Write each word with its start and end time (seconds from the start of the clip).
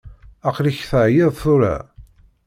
Aql-ik 0.47 0.79
teɛyiḍ 0.89 1.31
tura? 1.41 1.75